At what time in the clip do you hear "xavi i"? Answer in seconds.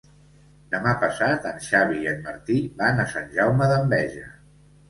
1.67-2.09